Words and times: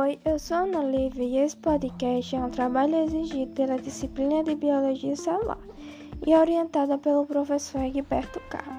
Oi, 0.00 0.16
eu 0.24 0.38
sou 0.38 0.58
Ana 0.58 0.84
Lívia 0.84 1.24
e 1.24 1.38
esse 1.38 1.56
podcast 1.56 2.36
é 2.36 2.38
um 2.38 2.50
trabalho 2.50 2.94
exigido 2.94 3.50
pela 3.54 3.76
disciplina 3.76 4.44
de 4.44 4.54
Biologia 4.54 5.16
Celular 5.16 5.58
e 6.24 6.36
orientada 6.36 6.96
pelo 6.96 7.26
professor 7.26 7.80
Egberto 7.80 8.40
Carlos. 8.48 8.76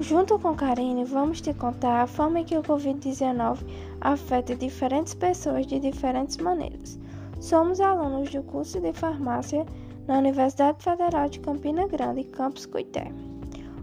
Junto 0.00 0.38
com 0.38 0.54
Karine, 0.54 1.04
vamos 1.04 1.42
te 1.42 1.52
contar 1.52 2.00
a 2.00 2.06
forma 2.06 2.42
que 2.44 2.56
o 2.56 2.62
Covid-19 2.62 3.58
afeta 4.00 4.56
diferentes 4.56 5.12
pessoas 5.12 5.66
de 5.66 5.78
diferentes 5.78 6.38
maneiras. 6.38 6.98
Somos 7.42 7.78
alunos 7.78 8.30
do 8.30 8.42
curso 8.44 8.80
de 8.80 8.94
farmácia 8.94 9.66
na 10.06 10.16
Universidade 10.16 10.82
Federal 10.82 11.28
de 11.28 11.40
Campina 11.40 11.86
Grande, 11.86 12.24
campus 12.24 12.64
Cuité. 12.64 13.12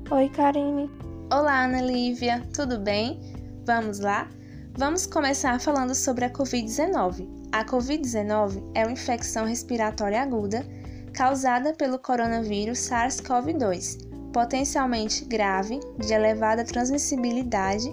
Oi, 0.09 0.29
Karine. 0.29 0.89
Olá, 1.31 1.65
Ana 1.65 1.83
Lívia, 1.83 2.43
tudo 2.55 2.79
bem? 2.79 3.19
Vamos 3.67 3.99
lá? 3.99 4.27
Vamos 4.73 5.05
começar 5.05 5.59
falando 5.59 5.93
sobre 5.93 6.23
a 6.23 6.29
Covid-19. 6.29 7.27
A 7.51 7.65
Covid-19 7.65 8.63
é 8.73 8.85
uma 8.85 8.93
infecção 8.93 9.45
respiratória 9.45 10.21
aguda 10.21 10.65
causada 11.13 11.73
pelo 11.73 11.99
coronavírus 11.99 12.79
SARS-CoV-2, 12.79 14.31
potencialmente 14.31 15.25
grave, 15.25 15.81
de 15.99 16.13
elevada 16.13 16.63
transmissibilidade 16.63 17.91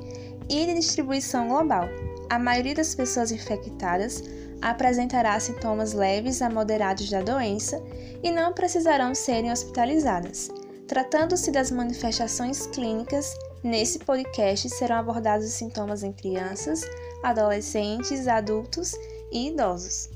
e 0.48 0.66
de 0.66 0.74
distribuição 0.74 1.48
global. 1.48 1.88
A 2.30 2.38
maioria 2.38 2.76
das 2.76 2.94
pessoas 2.94 3.32
infectadas 3.32 4.22
apresentará 4.62 5.38
sintomas 5.40 5.92
leves 5.92 6.40
a 6.40 6.48
moderados 6.48 7.10
da 7.10 7.22
doença 7.22 7.82
e 8.22 8.30
não 8.30 8.52
precisarão 8.52 9.16
serem 9.16 9.50
hospitalizadas. 9.50 10.48
Tratando-se 10.86 11.50
das 11.50 11.72
manifestações 11.72 12.66
clínicas, 12.68 13.34
nesse 13.62 13.98
podcast 13.98 14.68
serão 14.70 14.96
abordados 14.96 15.46
os 15.46 15.52
sintomas 15.52 16.02
em 16.02 16.12
crianças, 16.12 16.82
adolescentes, 17.22 18.26
adultos 18.28 18.94
e 19.32 19.48
idosos. 19.48 20.10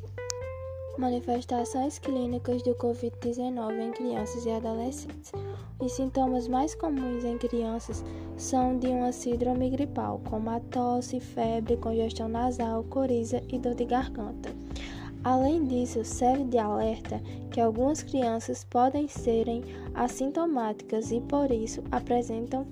Manifestações 0.99 1.99
clínicas 1.99 2.63
do 2.63 2.75
Covid-19 2.75 3.81
em 3.81 3.93
crianças 3.93 4.45
e 4.45 4.51
adolescentes. 4.51 5.33
Os 5.79 5.93
sintomas 5.93 6.47
mais 6.47 6.75
comuns 6.75 7.25
em 7.25 7.39
crianças 7.39 8.05
são 8.37 8.79
de 8.79 8.89
uma 8.89 9.11
síndrome 9.11 9.71
gripal, 9.71 10.21
como 10.29 10.51
a 10.51 10.61
tosse, 10.61 11.19
febre, 11.19 11.77
congestão 11.77 12.29
nasal, 12.29 12.85
coriza 12.85 13.43
e 13.49 13.59
dor 13.59 13.75
de 13.75 13.85
garganta. 13.85 14.51
Além 15.25 15.65
disso, 15.65 16.05
serve 16.05 16.45
de 16.45 16.59
alerta 16.59 17.21
que 17.51 17.61
algumas 17.61 18.03
crianças 18.03 18.65
podem 18.65 19.09
serem 19.09 19.63
assintomáticas 19.95 21.11
e, 21.11 21.21
por 21.21 21.51
isso, 21.51 21.83
apresentam 21.91 22.67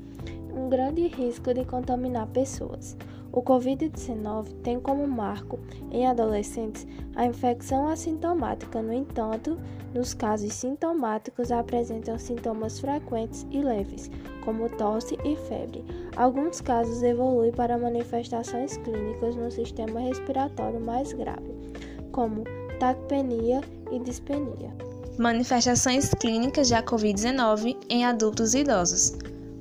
um 0.55 0.69
grande 0.69 1.07
risco 1.07 1.53
de 1.55 1.65
contaminar 1.65 2.27
pessoas. 2.29 2.97
O 3.33 3.43
Covid-19 3.43 4.55
tem 4.63 4.81
como 4.81 5.07
marco 5.07 5.59
em 5.93 6.07
adolescentes 6.07 6.87
a 7.15 7.25
infecção 7.25 7.89
assintomática, 7.89 8.83
no 8.83 8.93
entanto, 8.93 9.57
nos 9.95 10.15
casos 10.15 10.53
sintomáticos 10.53 11.53
apresentam 11.53 12.19
sintomas 12.19 12.81
frequentes 12.81 13.47
e 13.51 13.61
leves, 13.61 14.11
como 14.45 14.69
tosse 14.71 15.17
e 15.25 15.37
febre. 15.37 15.85
Alguns 16.17 16.61
casos 16.61 17.03
evoluem 17.03 17.53
para 17.53 17.79
manifestações 17.79 18.77
clínicas 18.79 19.37
no 19.37 19.51
sistema 19.51 20.01
respiratório 20.01 20.81
mais 20.81 21.13
grave 21.13 21.61
como 22.13 22.45
taquipenia 22.79 23.61
e 23.91 23.99
dispenia. 23.99 24.75
Manifestações 25.19 26.11
clínicas 26.15 26.71
da 26.71 26.83
Covid-19 26.83 27.77
em 27.89 28.05
adultos 28.05 28.55
e 28.55 28.61
idosos. 28.61 29.13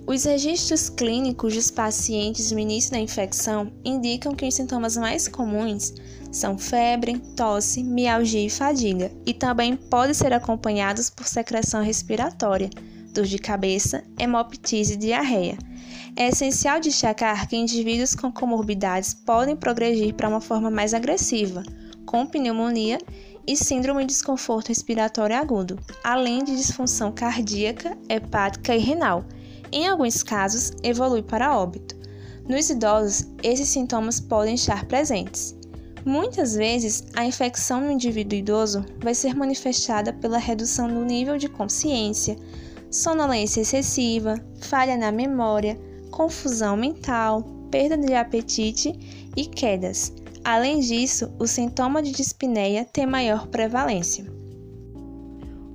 Os 0.09 0.23
registros 0.23 0.89
clínicos 0.89 1.53
dos 1.53 1.69
pacientes 1.69 2.52
no 2.52 2.57
início 2.57 2.89
da 2.89 2.97
infecção 2.97 3.71
indicam 3.85 4.33
que 4.33 4.47
os 4.47 4.55
sintomas 4.55 4.97
mais 4.97 5.27
comuns 5.27 5.93
são 6.31 6.57
febre, 6.57 7.19
tosse, 7.38 7.83
mialgia 7.83 8.43
e 8.43 8.49
fadiga, 8.49 9.11
e 9.23 9.36
também 9.36 9.75
podem 9.75 10.15
ser 10.15 10.33
acompanhados 10.33 11.11
por 11.11 11.27
secreção 11.27 11.83
respiratória, 11.83 12.71
dor 13.14 13.25
de 13.25 13.37
cabeça, 13.37 14.03
hemoptise 14.17 14.95
e 14.95 14.97
diarreia. 14.97 15.59
É 16.15 16.30
essencial 16.30 16.80
destacar 16.80 17.47
que 17.47 17.55
indivíduos 17.55 18.15
com 18.15 18.31
comorbidades 18.31 19.14
podem 19.14 19.55
progredir 19.55 20.15
para 20.15 20.27
uma 20.27 20.41
forma 20.41 20.71
mais 20.71 20.95
agressiva, 20.95 21.61
com 22.08 22.26
pneumonia 22.26 22.97
e 23.45 23.55
síndrome 23.55 24.02
de 24.05 24.14
desconforto 24.14 24.70
respiratório 24.70 25.36
agudo, 25.36 25.77
além 26.03 26.43
de 26.43 26.55
disfunção 26.55 27.11
cardíaca, 27.11 27.95
hepática 28.09 28.76
e 28.76 28.80
renal. 28.80 29.23
Em 29.71 29.87
alguns 29.87 30.23
casos, 30.23 30.71
evolui 30.81 31.21
para 31.21 31.57
óbito. 31.57 31.95
Nos 32.47 32.69
idosos, 32.69 33.27
esses 33.43 33.69
sintomas 33.69 34.19
podem 34.19 34.55
estar 34.55 34.85
presentes. 34.85 35.55
Muitas 36.03 36.55
vezes, 36.55 37.03
a 37.15 37.23
infecção 37.23 37.81
no 37.81 37.91
indivíduo 37.91 38.39
idoso 38.39 38.83
vai 38.99 39.13
ser 39.13 39.35
manifestada 39.35 40.11
pela 40.11 40.39
redução 40.39 40.87
do 40.87 41.05
nível 41.05 41.37
de 41.37 41.47
consciência, 41.47 42.35
sonolência 42.89 43.61
excessiva, 43.61 44.35
falha 44.61 44.97
na 44.97 45.11
memória, 45.11 45.79
confusão 46.09 46.75
mental, 46.75 47.43
perda 47.69 47.95
de 47.95 48.15
apetite 48.15 49.29
e 49.37 49.45
quedas. 49.45 50.11
Além 50.43 50.79
disso, 50.79 51.31
o 51.37 51.45
sintoma 51.45 52.02
de 52.02 52.11
dispneia 52.11 52.85
tem 52.85 53.05
maior 53.05 53.45
prevalência. 53.47 54.39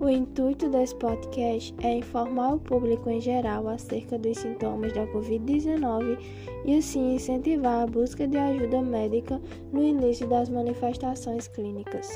O 0.00 0.08
intuito 0.08 0.68
desse 0.68 0.94
podcast 0.96 1.74
é 1.82 1.98
informar 1.98 2.54
o 2.54 2.58
público 2.58 3.08
em 3.08 3.20
geral 3.20 3.68
acerca 3.68 4.18
dos 4.18 4.38
sintomas 4.38 4.92
da 4.92 5.06
Covid-19 5.06 6.18
e 6.64 6.76
assim 6.76 7.14
incentivar 7.14 7.82
a 7.82 7.86
busca 7.86 8.26
de 8.26 8.36
ajuda 8.36 8.82
médica 8.82 9.40
no 9.72 9.82
início 9.82 10.26
das 10.28 10.48
manifestações 10.48 11.48
clínicas. 11.48 12.08